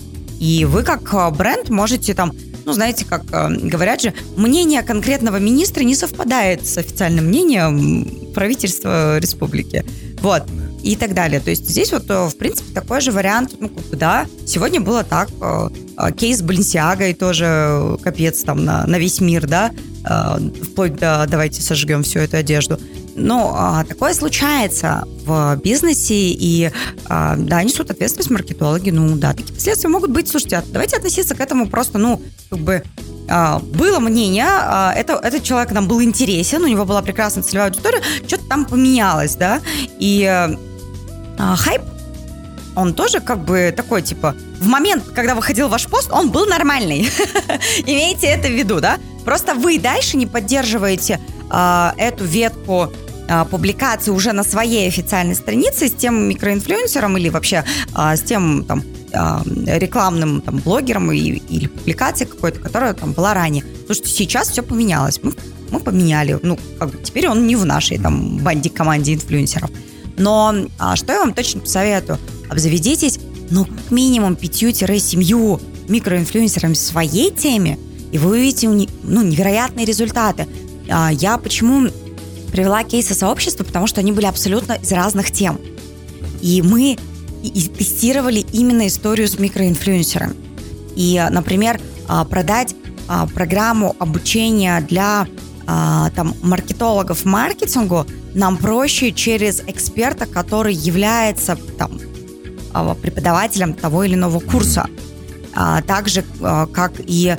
И 0.41 0.65
вы 0.65 0.83
как 0.83 1.13
э, 1.15 1.31
бренд 1.31 1.71
можете 1.71 2.15
там 2.15 2.33
ну, 2.65 2.73
знаете, 2.73 3.05
как 3.05 3.23
э, 3.33 3.49
говорят 3.51 4.01
же, 4.01 4.13
мнение 4.37 4.83
конкретного 4.83 5.39
министра 5.39 5.83
не 5.83 5.95
совпадает 5.95 6.67
с 6.67 6.79
официальным 6.79 7.27
мнением 7.27 8.33
правительства 8.35 9.19
республики. 9.19 9.85
Вот. 10.21 10.45
И 10.83 10.97
так 10.97 11.15
далее. 11.15 11.41
То 11.41 11.51
есть 11.51 11.69
здесь 11.69 11.93
вот, 11.93 12.11
э, 12.11 12.27
в 12.27 12.37
принципе, 12.37 12.73
такой 12.73 13.01
же 13.01 13.13
вариант, 13.13 13.55
ну, 13.59 13.69
как 13.69 13.99
да, 13.99 14.27
сегодня 14.47 14.81
было 14.81 15.05
так, 15.05 15.29
э, 15.41 15.69
кейс 16.17 16.43
Баленсиага 16.43 17.09
и 17.09 17.15
тоже 17.15 17.97
капец 18.03 18.43
там 18.43 18.65
на, 18.65 18.87
на 18.87 18.99
весь 18.99 19.21
мир, 19.21 19.47
да, 19.47 19.71
вплоть 20.63 20.97
до 20.97 21.25
давайте 21.27 21.63
сожгем 21.63 22.03
всю 22.03 22.19
эту 22.19 22.37
одежду. 22.37 22.79
Ну, 23.17 23.53
а, 23.55 23.85
такое 23.85 24.13
случается 24.15 25.05
в 25.25 25.57
бизнесе, 25.63 26.15
и 26.15 26.71
а, 27.07 27.37
да, 27.37 27.63
несут 27.63 27.91
ответственность 27.91 28.31
маркетологи. 28.31 28.91
Ну, 28.91 29.17
да, 29.17 29.33
такие 29.33 29.55
последствия 29.55 29.89
могут 29.89 30.11
быть. 30.11 30.29
Слушайте, 30.29 30.57
а 30.57 30.65
давайте 30.67 30.97
относиться 30.97 31.35
к 31.35 31.41
этому 31.41 31.69
просто, 31.69 31.99
ну, 31.99 32.21
как 32.51 32.59
бы 32.59 32.83
было 33.27 34.01
мнение, 34.01 34.45
это, 34.95 35.15
этот 35.15 35.43
человек 35.43 35.73
нам 35.73 35.89
был 35.89 36.03
интересен, 36.03 36.63
у 36.63 36.67
него 36.67 36.85
была 36.85 37.01
прекрасная 37.01 37.43
целевая 37.43 37.71
аудитория, 37.71 38.03
что-то 38.27 38.45
там 38.49 38.67
поменялось, 38.67 39.35
да, 39.37 39.63
и 39.99 40.47
хайп, 41.39 41.81
он 42.77 42.95
тоже 42.95 43.21
как 43.21 43.45
бы 43.45 43.73
такой, 43.75 44.03
типа, 44.03 44.35
в 44.61 44.67
момент, 44.67 45.05
когда 45.15 45.35
выходил 45.35 45.69
ваш 45.69 45.87
пост, 45.87 46.11
он 46.11 46.31
был 46.31 46.47
нормальный. 46.47 47.09
Имейте 47.87 48.27
это 48.27 48.49
в 48.49 48.53
виду, 48.53 48.81
да? 48.81 48.99
Просто 49.25 49.55
вы 49.55 49.79
дальше 49.79 50.17
не 50.17 50.27
поддерживаете 50.27 51.21
а, 51.51 51.95
эту 51.97 52.25
ветку 52.25 52.93
публикации 53.51 54.11
уже 54.11 54.33
на 54.33 54.45
своей 54.45 54.89
официальной 54.89 55.35
странице 55.35 55.89
с 55.89 55.93
тем 55.93 56.29
микроинфлюенсером 56.29 57.17
или 57.17 57.29
вообще 57.29 57.65
а, 57.93 58.17
с 58.17 58.23
тем 58.23 58.65
там 58.65 58.83
а, 59.13 59.43
рекламным 59.67 60.41
там 60.41 60.59
блогером 60.59 61.13
или 61.13 61.67
публикацией 61.67 62.29
какой-то, 62.29 62.61
которая 62.61 62.95
там 62.95 63.13
была 63.13 63.35
ранее. 63.35 63.65
Потому 63.65 63.95
что 63.95 64.09
сейчас 64.09 64.51
все 64.51 64.63
поменялось. 64.63 65.21
Мы, 65.23 65.33
мы 65.71 65.81
поменяли. 65.81 66.39
Ну, 66.43 66.59
как 66.79 66.91
бы 66.91 66.99
теперь 67.03 67.29
он 67.29 67.47
не 67.47 67.57
в 67.57 67.65
нашей 67.65 67.99
там 67.99 68.39
банде, 68.39 68.71
команде 68.71 69.15
инфлюенсеров. 69.15 69.71
Но 70.17 70.55
а, 70.79 70.97
что 70.97 71.13
я 71.13 71.21
вам 71.21 71.35
точно 71.35 71.61
посоветую? 71.61 72.19
Обзаведитесь, 72.51 73.19
ну, 73.51 73.65
как 73.65 73.91
минимум 73.91 74.37
пятью-семью 74.37 75.61
микроинфлюенсерами 75.89 76.75
в 76.75 76.79
своей 76.79 77.31
теме, 77.31 77.79
и 78.13 78.19
вы 78.19 78.31
увидите 78.31 78.69
ну, 78.69 79.23
невероятные 79.23 79.87
результаты. 79.87 80.47
А, 80.89 81.11
я 81.13 81.39
почему 81.39 81.89
привела 82.55 82.85
кейсы 82.85 83.15
сообщества, 83.15 83.65
потому 83.65 83.89
что 83.89 84.01
они 84.01 84.13
были 84.13 84.27
абсолютно 84.27 84.75
из 84.75 84.93
разных 84.93 85.33
тем. 85.33 85.61
И 86.41 86.63
мы 86.63 86.97
тестировали 87.43 88.47
именно 88.53 88.87
историю 88.87 89.27
с 89.27 89.41
микроинфлюенсерами. 89.41 90.37
И, 90.95 91.21
например, 91.31 91.81
а, 92.07 92.25
продать 92.25 92.77
а, 93.09 93.27
программу 93.27 93.97
обучения 93.99 94.81
для 94.89 95.27
там, 95.67 96.35
маркетологов 96.43 97.25
маркетингу 97.25 98.07
нам 98.35 98.59
проще 98.59 99.13
через 99.13 99.63
эксперта, 99.67 100.27
который 100.27 100.75
является 100.75 101.57
там, 101.79 101.99
преподавателем 103.01 103.73
того 103.73 104.05
или 104.05 104.13
иного 104.13 104.41
курса. 104.41 104.89
Так 105.55 106.09
же, 106.09 106.23
как 106.71 106.93
и, 106.99 107.35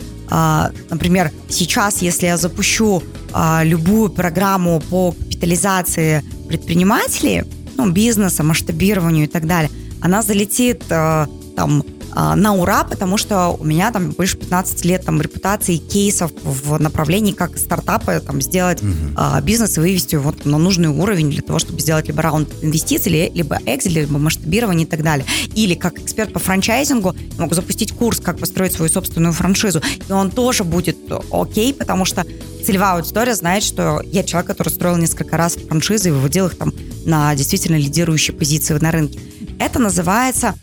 например, 0.90 1.32
сейчас, 1.50 2.02
если 2.02 2.26
я 2.26 2.38
запущу 2.38 3.04
а, 3.38 3.64
любую 3.66 4.10
программу 4.10 4.80
по 4.80 5.12
капитализации 5.12 6.24
предпринимателей, 6.48 7.44
ну, 7.76 7.92
бизнеса, 7.92 8.44
масштабированию 8.44 9.26
и 9.26 9.28
так 9.28 9.46
далее, 9.46 9.70
она 10.02 10.22
залетит 10.22 10.84
а, 10.90 11.28
там 11.58 11.84
а, 12.18 12.36
на 12.38 12.54
ура, 12.54 12.86
потому 12.86 13.18
что 13.18 13.50
у 13.60 13.66
меня 13.66 13.92
там 13.92 14.12
больше 14.12 14.38
15 14.38 14.86
лет 14.86 15.04
там 15.04 15.22
репутации 15.22 15.76
кейсов 15.76 16.32
в 16.44 16.80
направлении, 16.80 17.34
как 17.34 17.58
стартапы 17.58 18.22
там 18.26 18.42
сделать 18.42 18.82
угу. 18.82 18.92
а, 19.18 19.42
бизнес 19.42 19.78
и 19.78 19.82
вывести 19.82 20.16
его 20.16 20.34
на 20.46 20.58
нужный 20.58 20.88
уровень 20.88 21.30
для 21.30 21.42
того, 21.42 21.60
чтобы 21.60 21.82
сделать 21.82 22.08
либо 22.08 22.22
раунд 22.22 22.48
инвестиций, 22.62 23.30
либо 23.34 23.60
экзит, 23.66 23.92
либо 23.92 24.18
масштабирование 24.18 24.88
и 24.88 24.90
так 24.90 25.04
далее. 25.04 25.26
Или 25.56 25.76
как 25.76 26.00
эксперт 26.00 26.32
по 26.32 26.40
франчайзингу 26.40 27.14
могу 27.38 27.54
запустить 27.54 27.92
курс, 27.92 28.22
как 28.22 28.40
построить 28.40 28.72
свою 28.72 28.90
собственную 28.90 29.34
франшизу, 29.34 29.82
и 30.08 30.12
он 30.12 30.32
тоже 30.32 30.64
будет 30.64 30.95
окей, 31.32 31.74
потому 31.74 32.06
что 32.06 32.26
целевая 32.66 32.96
аудитория 32.96 33.36
знает, 33.36 33.64
что 33.64 34.02
я 34.04 34.24
человек, 34.24 34.48
который 34.48 34.70
строил 34.70 34.98
несколько 34.98 35.38
раз 35.38 35.54
франшизы 35.56 36.10
и 36.10 36.12
выводил 36.12 36.48
их 36.48 36.58
там 36.58 36.74
на 37.06 37.34
действительно 37.36 37.76
лидирующие 37.76 38.36
позиции 38.36 38.74
на 38.74 38.92
рынке. 38.92 39.20
Это 39.60 39.80
называется 39.80 40.56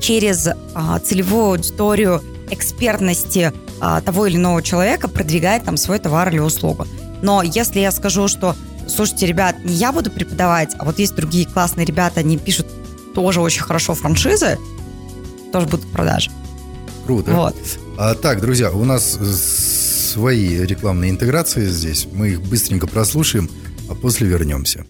через 0.00 0.48
а, 0.74 0.98
целевую 0.98 1.52
аудиторию 1.52 2.22
экспертности 2.50 3.52
а, 3.80 4.00
того 4.00 4.26
или 4.26 4.36
иного 4.36 4.62
человека 4.62 5.08
продвигает 5.08 5.64
там 5.64 5.76
свой 5.76 5.98
товар 5.98 6.28
или 6.28 6.38
услугу. 6.38 6.86
Но 7.22 7.42
если 7.42 7.80
я 7.80 7.92
скажу, 7.92 8.28
что, 8.28 8.56
слушайте, 8.88 9.26
ребят, 9.26 9.56
не 9.64 9.74
я 9.74 9.92
буду 9.92 10.10
преподавать, 10.10 10.74
а 10.78 10.84
вот 10.84 10.98
есть 10.98 11.14
другие 11.14 11.46
классные 11.46 11.86
ребята, 11.86 12.20
они 12.20 12.36
пишут 12.36 12.66
тоже 13.14 13.40
очень 13.40 13.62
хорошо 13.62 13.94
франшизы, 13.94 14.58
тоже 15.52 15.66
будут 15.66 15.90
продажи. 15.92 16.30
Круто. 17.04 17.32
Вот. 17.32 17.56
А, 17.98 18.14
так, 18.14 18.40
друзья, 18.40 18.70
у 18.70 18.84
нас 18.84 19.18
свои 20.12 20.64
рекламные 20.64 21.10
интеграции 21.10 21.66
здесь. 21.66 22.06
Мы 22.12 22.30
их 22.30 22.42
быстренько 22.42 22.86
прослушаем, 22.86 23.48
а 23.88 23.94
после 23.94 24.26
вернемся. 24.28 24.84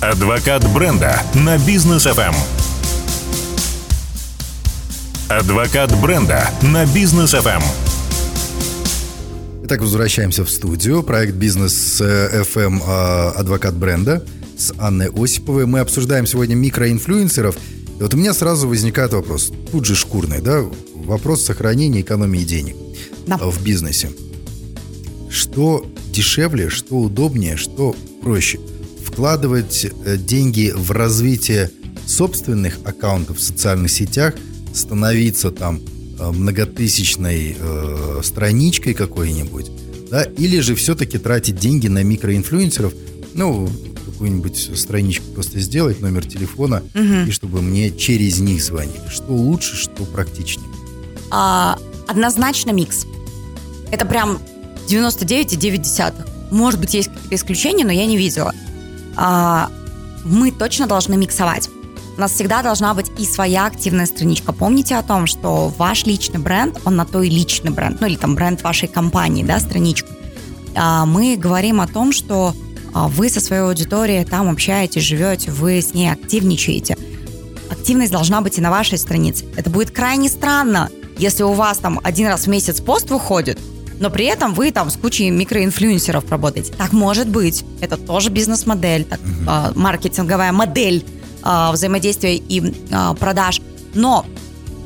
Адвокат 0.00 0.66
бренда 0.72 1.22
на 1.34 1.58
бизнес 1.58 2.06
FM. 2.06 2.34
Адвокат 5.28 5.94
бренда 6.00 6.50
на 6.62 6.86
бизнес 6.86 7.34
FM. 7.34 7.62
Итак, 9.64 9.82
возвращаемся 9.82 10.44
в 10.44 10.50
студию. 10.50 11.04
Проект 11.04 11.34
Бизнес 11.34 12.00
FM 12.00 12.82
а, 12.84 13.30
Адвокат 13.36 13.76
бренда 13.76 14.24
с 14.58 14.72
Анной 14.78 15.10
Осиповой. 15.14 15.66
Мы 15.66 15.78
обсуждаем 15.78 16.26
сегодня 16.26 16.56
микроинфлюенсеров. 16.56 17.54
И 18.00 18.02
вот 18.02 18.14
у 18.14 18.16
меня 18.16 18.34
сразу 18.34 18.66
возникает 18.66 19.12
вопрос, 19.12 19.52
тут 19.70 19.84
же 19.84 19.94
шкурный, 19.94 20.40
да, 20.40 20.64
вопрос 20.94 21.44
сохранения 21.44 22.00
экономии 22.00 22.42
денег 22.42 22.74
да. 23.26 23.36
в 23.36 23.62
бизнесе. 23.62 24.10
Что 25.30 25.86
дешевле, 26.10 26.70
что 26.70 26.96
удобнее, 26.96 27.56
что 27.56 27.94
проще? 28.22 28.58
Вкладывать 29.04 29.84
э, 29.84 30.16
деньги 30.16 30.72
в 30.74 30.90
развитие 30.90 31.70
собственных 32.06 32.78
аккаунтов 32.84 33.38
в 33.38 33.42
социальных 33.42 33.92
сетях– 33.92 34.34
становиться 34.72 35.50
там 35.50 35.80
э, 36.18 36.30
многотысячной 36.30 37.56
э, 37.58 38.20
страничкой 38.22 38.94
какой-нибудь, 38.94 39.70
да, 40.10 40.22
или 40.22 40.60
же 40.60 40.74
все-таки 40.74 41.18
тратить 41.18 41.56
деньги 41.56 41.88
на 41.88 42.02
микроинфлюенсеров, 42.02 42.92
ну, 43.34 43.68
какую-нибудь 44.20 44.78
страничку 44.78 45.24
просто 45.32 45.60
сделать, 45.60 46.02
номер 46.02 46.26
телефона, 46.26 46.82
угу. 46.94 47.26
и 47.26 47.30
чтобы 47.30 47.62
мне 47.62 47.90
через 47.90 48.38
них 48.38 48.62
звонили. 48.62 49.08
Что 49.08 49.32
лучше, 49.32 49.76
что 49.76 50.04
практичнее? 50.04 50.68
А, 51.30 51.78
однозначно 52.06 52.70
микс. 52.70 53.06
Это 53.90 54.04
прям 54.04 54.38
99,9. 54.88 56.52
Может 56.52 56.80
быть, 56.80 56.92
есть 56.92 57.08
какие-то 57.08 57.34
исключения, 57.34 57.86
но 57.86 57.92
я 57.92 58.04
не 58.04 58.18
видела. 58.18 58.52
А, 59.16 59.70
мы 60.22 60.52
точно 60.52 60.86
должны 60.86 61.16
миксовать 61.16 61.70
у 62.16 62.20
нас 62.20 62.32
всегда 62.32 62.62
должна 62.62 62.92
быть 62.92 63.10
и 63.16 63.24
своя 63.24 63.64
активная 63.64 64.04
страничка. 64.04 64.52
Помните 64.52 64.96
о 64.96 65.02
том, 65.02 65.26
что 65.26 65.72
ваш 65.78 66.04
личный 66.04 66.38
бренд, 66.38 66.78
он 66.84 66.96
на 66.96 67.06
то 67.06 67.22
и 67.22 67.30
личный 67.30 67.70
бренд, 67.70 67.98
ну 68.02 68.06
или 68.08 68.16
там 68.16 68.34
бренд 68.34 68.62
вашей 68.62 68.88
компании, 68.88 69.42
да, 69.42 69.58
страничку. 69.58 70.10
А 70.74 71.06
мы 71.06 71.38
говорим 71.38 71.80
о 71.80 71.86
том, 71.86 72.12
что 72.12 72.54
вы 72.94 73.28
со 73.28 73.40
своей 73.40 73.62
аудиторией 73.62 74.24
там 74.24 74.48
общаетесь, 74.48 75.02
живете, 75.02 75.50
вы 75.50 75.80
с 75.80 75.94
ней 75.94 76.10
активничаете. 76.10 76.96
Активность 77.70 78.12
должна 78.12 78.40
быть 78.40 78.58
и 78.58 78.60
на 78.60 78.70
вашей 78.70 78.98
странице. 78.98 79.44
Это 79.56 79.70
будет 79.70 79.90
крайне 79.90 80.28
странно, 80.28 80.90
если 81.18 81.42
у 81.42 81.52
вас 81.52 81.78
там 81.78 82.00
один 82.02 82.26
раз 82.28 82.42
в 82.42 82.46
месяц 82.48 82.80
пост 82.80 83.10
выходит, 83.10 83.58
но 84.00 84.10
при 84.10 84.24
этом 84.24 84.54
вы 84.54 84.72
там 84.72 84.90
с 84.90 84.96
кучей 84.96 85.30
микроинфлюенсеров 85.30 86.30
работаете. 86.30 86.72
Так 86.72 86.92
может 86.92 87.28
быть. 87.28 87.64
Это 87.80 87.96
тоже 87.96 88.30
бизнес-модель, 88.30 89.04
так, 89.04 89.20
mm-hmm. 89.20 89.78
маркетинговая 89.78 90.52
модель 90.52 91.04
э, 91.44 91.70
взаимодействия 91.72 92.36
и 92.36 92.60
э, 92.90 93.14
продаж. 93.20 93.60
Но 93.94 94.24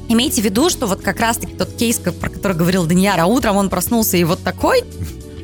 имейте 0.09 0.43
в 0.43 0.45
виду, 0.45 0.69
что 0.69 0.87
вот 0.87 1.01
как 1.01 1.21
раз-таки 1.21 1.55
тот 1.55 1.73
кейс, 1.77 1.99
про 1.99 2.29
который 2.29 2.57
говорил 2.57 2.87
Данияр, 2.87 3.21
а 3.21 3.27
утром 3.27 3.57
он 3.57 3.71
проснулся 3.71 4.17
и 4.17 4.25
вот 4.25 4.43
такой, 4.43 4.83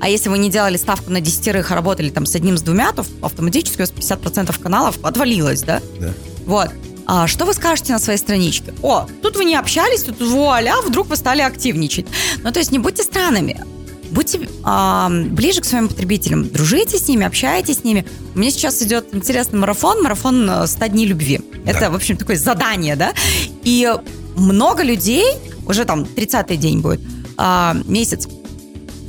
а 0.00 0.08
если 0.08 0.28
вы 0.28 0.38
не 0.38 0.50
делали 0.50 0.76
ставку 0.76 1.10
на 1.10 1.20
десятерых, 1.20 1.70
а 1.70 1.74
работали 1.74 2.10
там 2.10 2.26
с 2.26 2.34
одним, 2.34 2.56
с 2.56 2.62
двумя, 2.62 2.92
то 2.92 3.04
автоматически 3.22 3.76
у 3.76 3.80
вас 3.80 3.92
50% 3.92 4.60
каналов 4.60 4.98
отвалилось, 5.02 5.62
да? 5.62 5.80
Да. 5.98 6.12
Вот. 6.46 6.70
А 7.06 7.26
что 7.26 7.44
вы 7.44 7.54
скажете 7.54 7.92
на 7.92 7.98
своей 7.98 8.18
страничке? 8.18 8.72
О, 8.82 9.06
тут 9.22 9.36
вы 9.36 9.44
не 9.44 9.56
общались, 9.56 10.02
тут 10.02 10.20
вуаля, 10.20 10.76
вдруг 10.86 11.08
вы 11.08 11.16
стали 11.16 11.42
активничать. 11.42 12.06
Ну, 12.42 12.52
то 12.52 12.58
есть 12.58 12.70
не 12.70 12.78
будьте 12.78 13.02
странными 13.02 13.64
будьте 14.10 14.40
э, 14.40 15.24
ближе 15.30 15.60
к 15.60 15.64
своим 15.64 15.88
потребителям, 15.88 16.48
дружите 16.48 16.98
с 16.98 17.08
ними, 17.08 17.24
общайтесь 17.24 17.78
с 17.78 17.84
ними. 17.84 18.04
У 18.34 18.38
меня 18.38 18.50
сейчас 18.50 18.82
идет 18.82 19.14
интересный 19.14 19.58
марафон, 19.58 20.02
марафон 20.02 20.66
100 20.66 20.84
э, 20.84 20.88
дней 20.88 21.06
любви. 21.06 21.40
Да. 21.64 21.70
Это, 21.70 21.90
в 21.90 21.94
общем, 21.94 22.16
такое 22.16 22.36
задание, 22.36 22.96
да? 22.96 23.14
И 23.62 23.88
много 24.36 24.82
людей 24.82 25.24
уже 25.66 25.84
там 25.84 26.02
30-й 26.02 26.56
день 26.56 26.80
будет, 26.80 27.00
а, 27.36 27.76
месяц, 27.86 28.26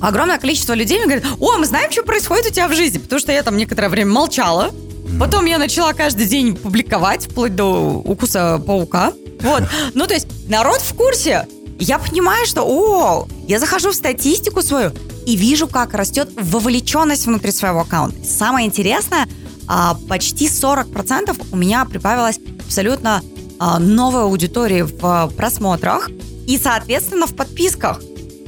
огромное 0.01 0.37
количество 0.37 0.73
людей 0.73 0.97
мне 0.97 1.05
говорят, 1.05 1.25
о, 1.39 1.57
мы 1.57 1.65
знаем, 1.65 1.91
что 1.91 2.03
происходит 2.03 2.47
у 2.47 2.53
тебя 2.53 2.67
в 2.67 2.73
жизни, 2.73 2.97
потому 2.97 3.19
что 3.19 3.31
я 3.31 3.43
там 3.43 3.57
некоторое 3.57 3.89
время 3.89 4.11
молчала, 4.11 4.71
потом 5.19 5.45
я 5.45 5.57
начала 5.57 5.93
каждый 5.93 6.25
день 6.25 6.55
публиковать, 6.55 7.25
вплоть 7.25 7.55
до 7.55 8.01
укуса 8.03 8.61
паука, 8.65 9.13
вот, 9.41 9.63
ну 9.93 10.07
то 10.07 10.13
есть 10.13 10.27
народ 10.49 10.81
в 10.81 10.93
курсе, 10.95 11.47
я 11.79 11.97
понимаю, 11.97 12.45
что, 12.45 12.63
о, 12.63 13.27
я 13.47 13.59
захожу 13.59 13.91
в 13.91 13.95
статистику 13.95 14.61
свою 14.61 14.91
и 15.25 15.35
вижу, 15.35 15.67
как 15.67 15.93
растет 15.93 16.29
вовлеченность 16.35 17.25
внутри 17.25 17.51
своего 17.51 17.81
аккаунта. 17.81 18.23
Самое 18.23 18.67
интересное, 18.67 19.27
а, 19.67 19.95
почти 20.07 20.47
40% 20.47 21.35
у 21.51 21.55
меня 21.55 21.85
прибавилось 21.85 22.39
абсолютно 22.65 23.21
а, 23.59 23.79
новой 23.79 24.23
аудитории 24.23 24.81
в 24.81 25.31
просмотрах 25.35 26.09
и, 26.47 26.57
соответственно, 26.57 27.27
в 27.27 27.35
подписках. 27.35 27.99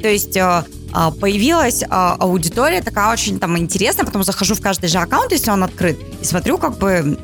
То 0.01 0.07
есть 0.07 0.35
а, 0.37 0.65
появилась 1.19 1.83
аудитория 1.89 2.81
такая 2.81 3.11
очень 3.11 3.39
там 3.39 3.57
интересная, 3.57 4.05
потом 4.05 4.23
захожу 4.23 4.55
в 4.55 4.61
каждый 4.61 4.89
же 4.89 4.99
аккаунт, 4.99 5.31
если 5.31 5.51
он 5.51 5.63
открыт, 5.63 5.97
и 6.21 6.25
смотрю, 6.25 6.57
как 6.57 6.77
бы 6.77 7.17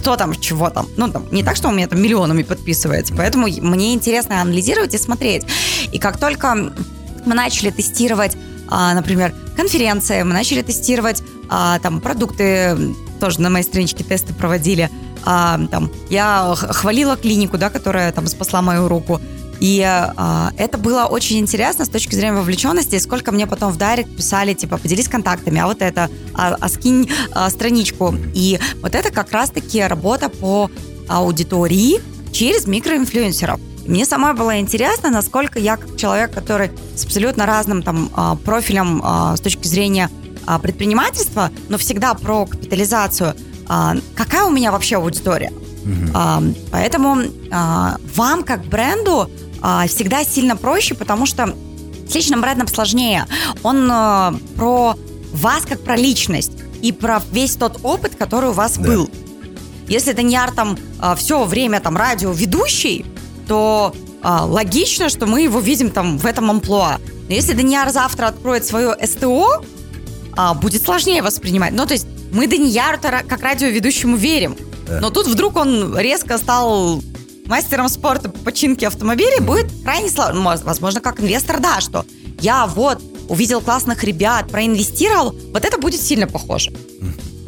кто 0.00 0.16
там, 0.16 0.34
чего 0.34 0.70
там. 0.70 0.86
Ну, 0.96 1.10
там, 1.10 1.26
не 1.32 1.42
так, 1.42 1.56
что 1.56 1.68
у 1.68 1.72
меня 1.72 1.88
там 1.88 2.00
миллионами 2.00 2.42
подписывается. 2.42 3.14
Поэтому 3.16 3.48
мне 3.48 3.94
интересно 3.94 4.40
анализировать 4.40 4.94
и 4.94 4.98
смотреть. 4.98 5.44
И 5.92 5.98
как 5.98 6.18
только 6.18 6.54
мы 6.54 7.34
начали 7.34 7.70
тестировать, 7.70 8.36
например, 8.70 9.34
конференции, 9.56 10.22
мы 10.22 10.32
начали 10.34 10.62
тестировать 10.62 11.22
там 11.48 12.00
продукты, 12.00 12.94
тоже 13.18 13.40
на 13.40 13.50
моей 13.50 13.64
страничке 13.64 14.04
тесты 14.04 14.32
проводили, 14.32 14.88
а, 15.24 15.58
там, 15.70 15.90
я 16.08 16.54
хвалила 16.56 17.16
клинику, 17.16 17.58
да, 17.58 17.68
которая 17.68 18.12
там 18.12 18.26
спасла 18.28 18.62
мою 18.62 18.88
руку. 18.88 19.20
И 19.60 19.82
а, 19.82 20.52
это 20.56 20.78
было 20.78 21.04
очень 21.04 21.38
интересно 21.38 21.84
с 21.84 21.88
точки 21.88 22.14
зрения 22.14 22.34
вовлеченности. 22.34 22.98
Сколько 22.98 23.32
мне 23.32 23.46
потом 23.46 23.72
в 23.72 23.76
дайрект 23.76 24.14
писали, 24.14 24.54
типа, 24.54 24.78
поделись 24.78 25.08
контактами, 25.08 25.60
а 25.60 25.66
вот 25.66 25.82
это, 25.82 26.10
а, 26.34 26.56
а 26.60 26.68
скинь 26.68 27.10
а, 27.32 27.50
страничку. 27.50 28.14
И 28.34 28.58
вот 28.82 28.94
это 28.94 29.10
как 29.10 29.32
раз-таки 29.32 29.82
работа 29.82 30.28
по 30.28 30.70
аудитории 31.08 32.00
через 32.32 32.66
микроинфлюенсеров. 32.66 33.60
Мне 33.86 34.04
самой 34.04 34.34
было 34.34 34.60
интересно, 34.60 35.10
насколько 35.10 35.58
я 35.58 35.76
как 35.76 35.96
человек, 35.96 36.32
который 36.32 36.70
с 36.94 37.04
абсолютно 37.04 37.46
разным 37.46 37.82
там 37.82 38.10
а, 38.14 38.36
профилем 38.36 39.00
а, 39.02 39.36
с 39.36 39.40
точки 39.40 39.66
зрения 39.66 40.10
предпринимательства, 40.62 41.50
но 41.68 41.76
всегда 41.76 42.14
про 42.14 42.46
капитализацию– 42.46 43.34
какая 44.14 44.44
у 44.44 44.50
меня 44.50 44.72
вообще 44.72 44.96
аудитория. 44.96 45.52
Угу. 45.84 46.54
Поэтому 46.70 47.18
вам 47.50 48.42
как 48.44 48.64
бренду 48.64 49.30
всегда 49.88 50.24
сильно 50.24 50.56
проще, 50.56 50.94
потому 50.94 51.26
что 51.26 51.54
с 52.08 52.14
личным 52.14 52.40
брендом 52.40 52.68
сложнее. 52.68 53.26
Он 53.62 53.88
а, 53.90 54.34
про 54.56 54.96
вас 55.32 55.64
как 55.66 55.80
про 55.80 55.96
личность 55.96 56.52
и 56.80 56.92
про 56.92 57.22
весь 57.32 57.56
тот 57.56 57.80
опыт, 57.82 58.14
который 58.16 58.50
у 58.50 58.52
вас 58.52 58.76
да. 58.78 58.84
был. 58.84 59.10
Если 59.88 60.12
Даньяр 60.12 60.52
там 60.52 60.78
а, 60.98 61.14
все 61.14 61.44
время 61.44 61.80
там 61.80 61.96
радиоведущий, 61.96 63.04
то 63.46 63.94
а, 64.22 64.44
логично, 64.44 65.08
что 65.08 65.26
мы 65.26 65.42
его 65.42 65.60
видим 65.60 65.90
там 65.90 66.18
в 66.18 66.26
этом 66.26 66.50
амплуа. 66.50 66.98
Но 67.28 67.34
если 67.34 67.52
Даньяр 67.52 67.90
завтра 67.90 68.26
откроет 68.26 68.64
свое 68.64 68.96
СТО, 69.06 69.62
а, 70.36 70.54
будет 70.54 70.82
сложнее 70.82 71.22
воспринимать. 71.22 71.72
Ну, 71.72 71.86
то 71.86 71.94
есть 71.94 72.06
мы 72.32 72.46
Данияру 72.46 72.98
как 73.00 73.42
радиоведущему 73.42 74.16
верим. 74.16 74.56
Да. 74.86 75.00
Но 75.00 75.10
тут 75.10 75.26
вдруг 75.26 75.56
он 75.56 75.96
резко 75.98 76.38
стал 76.38 77.02
мастером 77.48 77.88
спорта 77.88 78.28
по 78.28 78.38
починке 78.38 78.86
автомобилей, 78.86 79.40
будет 79.40 79.66
крайне 79.82 80.10
сложно. 80.10 80.42
Возможно, 80.64 81.00
как 81.00 81.20
инвестор, 81.20 81.60
да, 81.60 81.80
что 81.80 82.04
я 82.40 82.66
вот 82.66 83.02
увидел 83.28 83.60
классных 83.60 84.04
ребят, 84.04 84.48
проинвестировал, 84.48 85.34
вот 85.52 85.64
это 85.64 85.78
будет 85.78 86.00
сильно 86.00 86.26
похоже. 86.26 86.72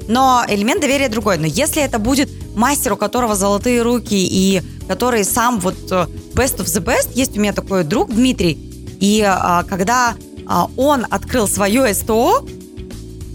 Но 0.08 0.44
элемент 0.48 0.80
доверия 0.80 1.08
другой. 1.08 1.38
Но 1.38 1.46
если 1.46 1.82
это 1.82 1.98
будет 1.98 2.28
мастер, 2.56 2.94
у 2.94 2.96
которого 2.96 3.36
золотые 3.36 3.82
руки 3.82 4.14
и 4.14 4.62
который 4.88 5.24
сам 5.24 5.60
вот 5.60 5.76
э, 5.92 6.06
best 6.34 6.56
of 6.58 6.64
the 6.64 6.82
best, 6.82 7.10
есть 7.14 7.36
у 7.36 7.40
меня 7.40 7.52
такой 7.52 7.84
друг 7.84 8.12
Дмитрий, 8.12 8.58
и 9.00 9.22
а, 9.24 9.62
когда 9.62 10.16
а, 10.46 10.68
он 10.76 11.06
открыл 11.08 11.46
свое 11.46 11.94
СТО, 11.94 12.44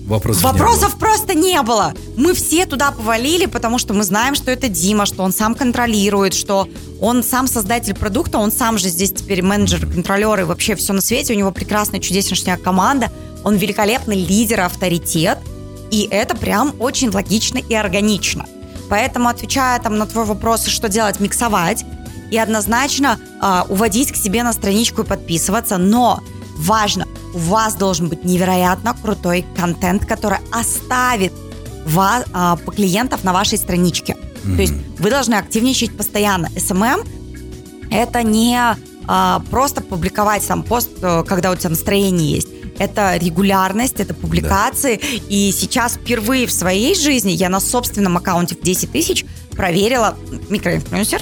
Вопросов, 0.06 0.44
Вопросов 0.44 0.94
не 0.94 1.00
просто 1.00 1.34
не 1.34 1.62
было. 1.64 1.94
Мы 2.16 2.34
все 2.34 2.66
туда 2.68 2.92
повалили, 2.92 3.48
потому 3.48 3.80
что 3.80 3.94
мы 3.94 4.04
знаем, 4.04 4.36
что 4.36 4.52
это 4.52 4.70
Дима, 4.70 5.08
что 5.08 5.24
он 5.24 5.32
сам 5.32 5.56
контролирует, 5.56 6.36
что 6.36 6.68
он 7.02 7.24
сам 7.24 7.48
создатель 7.48 7.96
продукта, 7.96 8.38
он 8.38 8.52
сам 8.52 8.78
же 8.78 8.90
здесь 8.90 9.12
теперь 9.12 9.42
менеджер, 9.42 9.88
контролер 9.88 10.42
и 10.42 10.44
вообще 10.44 10.76
все 10.76 10.94
на 10.94 11.02
свете. 11.02 11.34
У 11.34 11.38
него 11.38 11.52
прекрасная, 11.52 12.00
чудеснейшая 12.00 12.58
команда. 12.58 13.12
Он 13.44 13.56
великолепный 13.56 14.24
лидер, 14.24 14.62
авторитет. 14.62 15.40
И 15.90 16.08
это 16.12 16.36
прям 16.36 16.76
очень 16.80 17.10
логично 17.10 17.58
и 17.58 17.74
органично. 17.74 18.46
Поэтому, 18.90 19.30
отвечая 19.30 19.80
там 19.80 19.98
на 19.98 20.06
твой 20.06 20.26
вопрос, 20.26 20.68
что 20.68 20.88
делать, 20.88 21.20
миксовать 21.20 21.84
и 22.32 22.38
однозначно 22.38 23.20
э, 23.42 23.62
уводить 23.70 24.12
к 24.12 24.16
себе 24.16 24.44
на 24.44 24.54
страничку 24.54 25.02
и 25.02 25.06
подписываться. 25.06 25.78
Но 25.78 26.22
важно, 26.58 27.08
у 27.36 27.40
вас 27.40 27.76
должен 27.76 28.08
быть 28.08 28.24
невероятно 28.24 28.96
крутой 29.00 29.46
контент, 29.56 30.06
который 30.06 30.40
оставит 30.52 31.34
вас, 31.86 32.26
а, 32.34 32.58
клиентов 32.58 33.24
на 33.24 33.34
вашей 33.34 33.58
страничке. 33.58 34.14
Mm-hmm. 34.16 34.56
То 34.56 34.62
есть 34.62 34.74
вы 34.98 35.10
должны 35.10 35.36
активничать 35.36 35.96
постоянно. 35.96 36.48
SMM 36.56 37.06
это 37.92 38.24
не 38.24 38.58
а, 39.08 39.44
просто 39.52 39.82
публиковать 39.82 40.48
там 40.48 40.64
пост, 40.64 40.90
э, 41.02 41.24
когда 41.28 41.52
у 41.52 41.56
тебя 41.56 41.70
настроение 41.70 42.32
есть. 42.32 42.48
Это 42.80 43.18
регулярность, 43.18 44.00
это 44.00 44.14
публикации. 44.14 44.98
Да. 44.98 45.08
И 45.30 45.52
сейчас 45.52 45.94
впервые 45.94 46.48
в 46.48 46.52
своей 46.52 46.96
жизни 46.96 47.32
я 47.32 47.50
на 47.50 47.60
собственном 47.60 48.18
аккаунте 48.18 48.56
в 48.56 48.62
10 48.62 48.92
тысяч 48.92 49.26
проверила, 49.52 50.18
микроинфлюенсер, 50.50 51.22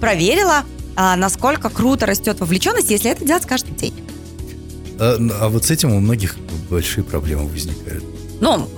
проверила, 0.00 0.64
а, 0.96 1.16
насколько 1.16 1.68
круто 1.70 2.06
растет 2.06 2.40
вовлеченность, 2.40 2.90
если 2.90 3.10
это 3.10 3.24
делать 3.24 3.46
каждый 3.46 3.74
день. 3.74 4.07
А, 4.98 5.16
а 5.40 5.48
вот 5.48 5.64
с 5.64 5.70
этим 5.70 5.92
у 5.92 6.00
многих 6.00 6.36
большие 6.68 7.04
проблемы 7.04 7.48
возникают. 7.48 8.04
Ну, 8.40 8.68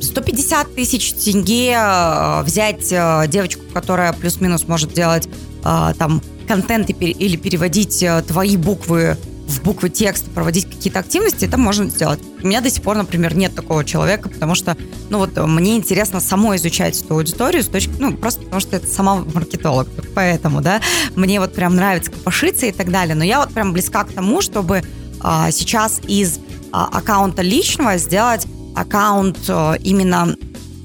150 0.00 0.66
а, 0.66 0.70
тысяч 0.74 1.12
тенге 1.12 1.74
а, 1.76 2.42
взять 2.42 2.88
девочку, 3.30 3.62
которая 3.72 4.12
плюс-минус 4.12 4.66
может 4.68 4.92
делать 4.92 5.28
там 5.62 6.20
контент 6.48 6.90
или 6.90 7.36
переводить 7.36 8.04
твои 8.26 8.56
буквы 8.56 9.16
в 9.46 9.62
буквы 9.62 9.90
текста, 9.90 10.30
проводить 10.30 10.66
какие-то 10.66 10.98
активности, 10.98 11.44
это 11.44 11.58
можно 11.58 11.88
сделать. 11.88 12.20
У 12.42 12.46
меня 12.46 12.60
до 12.60 12.70
сих 12.70 12.82
пор, 12.82 12.96
например, 12.96 13.36
нет 13.36 13.54
такого 13.54 13.84
человека, 13.84 14.28
потому 14.28 14.54
что, 14.54 14.76
ну 15.10 15.18
вот, 15.18 15.36
мне 15.36 15.76
интересно 15.76 16.20
самой 16.20 16.56
изучать 16.56 17.00
эту 17.00 17.14
аудиторию 17.14 17.62
с 17.62 17.66
точки, 17.66 17.92
ну, 17.98 18.16
просто 18.16 18.42
потому 18.42 18.60
что 18.60 18.76
это 18.76 18.86
сама 18.86 19.16
маркетолог, 19.16 19.88
поэтому, 20.14 20.62
да, 20.62 20.80
мне 21.16 21.38
вот 21.38 21.54
прям 21.54 21.76
нравится 21.76 22.10
копошиться 22.10 22.66
и 22.66 22.72
так 22.72 22.90
далее, 22.90 23.14
но 23.14 23.24
я 23.24 23.40
вот 23.40 23.52
прям 23.52 23.72
близка 23.72 24.04
к 24.04 24.12
тому, 24.12 24.40
чтобы 24.40 24.82
а, 25.22 25.50
сейчас 25.50 26.00
из 26.06 26.40
а, 26.72 26.88
аккаунта 26.92 27.42
личного 27.42 27.96
сделать 27.98 28.46
аккаунт 28.74 29.38
а, 29.48 29.74
именно 29.74 30.36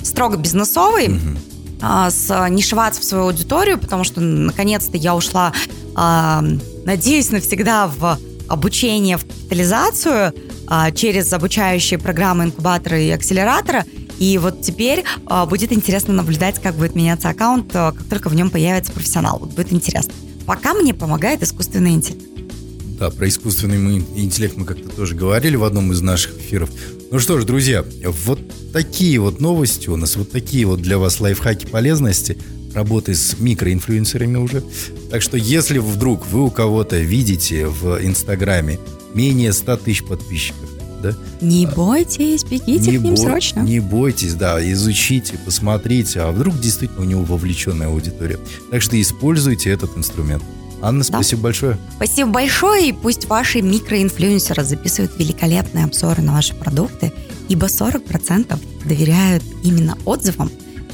строго 0.04 0.38
бизнесовый, 0.38 1.08
mm 1.08 1.38
с, 1.80 2.47
не 2.50 2.63
шиваться 2.63 3.00
в 3.02 3.04
свою 3.04 3.26
аудиторию, 3.26 3.78
потому 3.78 4.04
что 4.04 4.19
наконец-то 4.19 4.97
я 4.97 5.15
ушла, 5.15 5.54
надеюсь, 5.93 7.30
навсегда 7.30 7.86
в 7.86 8.17
обучение, 8.50 9.17
в 9.17 9.28
капитализацию 9.28 10.34
через 10.95 11.32
обучающие 11.34 12.00
программы 12.00 12.45
инкубатора 12.45 13.00
и 13.00 13.12
акселератора. 13.12 13.86
И 14.17 14.39
вот 14.39 14.63
теперь 14.63 15.04
будет 15.47 15.71
интересно 15.71 16.15
наблюдать, 16.15 16.60
как 16.60 16.73
будет 16.73 16.95
меняться 16.95 17.30
аккаунт, 17.30 17.71
как 17.71 18.04
только 18.10 18.30
в 18.30 18.34
нем 18.34 18.50
появится 18.50 18.91
профессионал. 18.91 19.38
Вот 19.38 19.52
будет 19.52 19.71
интересно. 19.71 20.13
Пока 20.47 20.73
мне 20.73 20.95
помогает 20.95 21.43
искусственный 21.43 21.91
интеллект. 21.91 22.37
Да, 22.99 23.12
про 23.12 23.27
искусственный 23.27 23.97
интеллект 24.15 24.57
мы 24.57 24.65
как-то 24.65 24.89
тоже 24.89 25.13
говорили 25.13 25.55
в 25.55 25.63
одном 25.63 25.91
из 25.91 26.01
наших 26.01 26.38
эфиров. 26.39 26.69
Ну 27.12 27.19
что 27.19 27.39
ж, 27.39 27.45
друзья, 27.45 27.86
вот 28.25 28.39
такие 28.73 29.19
вот 29.19 29.39
новости 29.39 29.88
у 29.89 29.95
нас, 29.95 30.15
вот 30.15 30.31
такие 30.31 30.65
вот 30.65 30.81
для 30.81 30.97
вас 30.97 31.19
лайфхаки 31.19 31.67
полезности 31.67 32.38
работы 32.73 33.13
с 33.15 33.39
микроинфлюенсерами 33.39 34.38
уже. 34.38 34.63
Так 35.12 35.21
что 35.21 35.38
если 35.38 35.77
вдруг 35.77 36.25
вы 36.27 36.43
у 36.43 36.49
кого-то 36.49 36.97
видите 36.97 37.67
в 37.67 38.03
Инстаграме 38.03 38.79
менее 39.13 39.53
100 39.53 39.77
тысяч 39.77 40.03
подписчиков, 40.03 40.69
да? 41.01 41.15
Не 41.39 41.67
бойтесь, 41.67 42.43
бегите 42.43 42.91
не 42.91 42.97
к 42.97 43.01
ним 43.01 43.13
бо- 43.13 43.17
срочно. 43.21 43.60
Не 43.62 43.79
бойтесь, 43.79 44.33
да, 44.33 44.60
изучите, 44.71 45.39
посмотрите, 45.45 46.21
а 46.21 46.31
вдруг 46.31 46.60
действительно 46.60 47.01
у 47.01 47.05
него 47.05 47.23
вовлеченная 47.23 47.88
аудитория. 47.88 48.39
Так 48.71 48.81
что 48.81 48.99
используйте 48.99 49.69
этот 49.69 49.95
инструмент. 49.97 50.43
Анна, 50.81 50.99
да. 50.99 51.05
спасибо 51.05 51.43
большое. 51.43 51.77
Спасибо 51.95 52.29
большое, 52.29 52.89
и 52.89 52.91
пусть 52.93 53.25
ваши 53.25 53.61
микроинфлюенсеры 53.61 54.63
записывают 54.63 55.17
великолепные 55.17 55.85
обзоры 55.85 56.21
на 56.21 56.33
ваши 56.33 56.53
продукты, 56.53 57.11
ибо 57.49 57.67
40% 57.67 58.59
доверяют 58.85 59.43
именно 59.63 59.97
отзывам, 60.05 60.51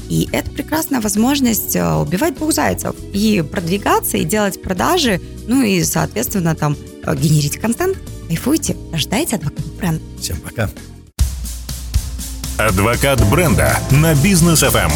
и 0.08 0.28
это 0.32 0.50
прекрасная 0.50 1.00
возможность 1.00 1.76
э, 1.76 1.94
убивать 1.94 2.36
двух 2.36 2.52
зайцев 2.52 2.94
и 3.12 3.42
продвигаться, 3.42 4.18
и 4.18 4.24
делать 4.24 4.62
продажи 4.62 5.20
Ну 5.46 5.62
и, 5.62 5.82
соответственно, 5.82 6.54
там 6.54 6.76
э, 7.04 7.16
генерите 7.16 7.58
контент, 7.58 7.96
кайфуйте, 8.28 8.76
ждайте 8.94 9.36
адвоката 9.36 9.68
бренда. 9.78 10.02
Всем 10.20 10.36
пока. 10.38 10.68
Адвокат 12.58 13.28
бренда 13.30 13.78
на 13.90 14.14
бизнес 14.14 14.62
FM. 14.62 14.92